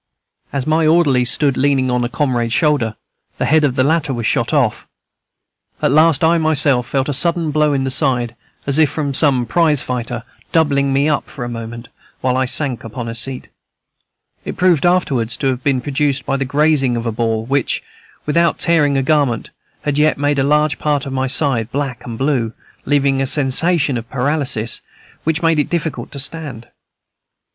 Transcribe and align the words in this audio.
As 0.51 0.65
my 0.65 0.87
orderly 0.87 1.23
stood 1.25 1.55
leaning 1.57 1.91
on 1.91 2.03
a 2.03 2.09
comrade's 2.09 2.53
shoulder, 2.53 2.95
the 3.37 3.45
head 3.45 3.63
of 3.63 3.75
the 3.75 3.83
latter 3.83 4.15
was 4.15 4.25
shot 4.25 4.51
off. 4.51 4.87
At 5.79 5.91
last 5.91 6.23
I 6.23 6.39
myself 6.39 6.87
felt 6.87 7.07
a 7.07 7.13
sudden 7.13 7.51
blow 7.51 7.71
in 7.71 7.83
the 7.83 7.91
side, 7.91 8.35
as 8.65 8.79
if 8.79 8.89
from 8.89 9.13
some 9.13 9.45
prize 9.45 9.83
fighter, 9.83 10.23
doubling 10.51 10.91
me 10.91 11.07
up 11.07 11.29
for 11.29 11.45
a 11.45 11.49
moment, 11.49 11.87
while 12.19 12.35
I 12.35 12.45
sank 12.45 12.83
upon 12.83 13.07
a 13.07 13.13
seat. 13.13 13.49
It 14.43 14.57
proved 14.57 14.87
afterwards 14.87 15.37
to 15.37 15.49
have 15.49 15.63
been 15.63 15.81
produced 15.81 16.25
by 16.25 16.35
the 16.35 16.45
grazing 16.45 16.97
of 16.97 17.05
a 17.05 17.11
ball, 17.11 17.45
which, 17.45 17.83
without 18.25 18.57
tearing 18.57 18.97
a 18.97 19.03
garment, 19.03 19.51
had 19.83 19.99
yet 19.99 20.17
made 20.17 20.39
a 20.39 20.43
large 20.43 20.79
part 20.79 21.05
of 21.05 21.13
my 21.13 21.27
side 21.27 21.71
black 21.71 22.03
and 22.07 22.17
blue, 22.17 22.53
leaving 22.85 23.21
a 23.21 23.27
sensation 23.27 23.99
of 23.99 24.09
paralysis 24.09 24.81
which 25.25 25.43
made 25.43 25.59
it 25.59 25.69
difficult 25.69 26.11
to 26.13 26.17
stand. 26.19 26.69